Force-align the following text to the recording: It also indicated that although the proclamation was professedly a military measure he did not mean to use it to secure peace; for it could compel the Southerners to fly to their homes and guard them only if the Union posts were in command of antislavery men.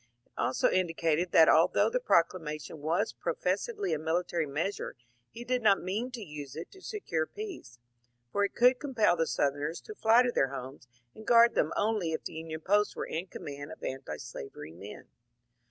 It 0.25 0.31
also 0.35 0.67
indicated 0.67 1.31
that 1.31 1.47
although 1.47 1.87
the 1.91 1.99
proclamation 1.99 2.79
was 2.81 3.13
professedly 3.13 3.93
a 3.93 3.99
military 3.99 4.47
measure 4.47 4.95
he 5.29 5.43
did 5.43 5.61
not 5.61 5.79
mean 5.83 6.09
to 6.09 6.23
use 6.23 6.55
it 6.55 6.71
to 6.71 6.81
secure 6.81 7.27
peace; 7.27 7.77
for 8.31 8.43
it 8.43 8.55
could 8.55 8.79
compel 8.79 9.15
the 9.15 9.27
Southerners 9.27 9.79
to 9.81 9.93
fly 9.93 10.23
to 10.23 10.31
their 10.31 10.49
homes 10.55 10.87
and 11.13 11.27
guard 11.27 11.53
them 11.53 11.71
only 11.77 12.13
if 12.13 12.23
the 12.23 12.33
Union 12.33 12.61
posts 12.61 12.95
were 12.95 13.05
in 13.05 13.27
command 13.27 13.71
of 13.71 13.83
antislavery 13.83 14.71
men. 14.71 15.05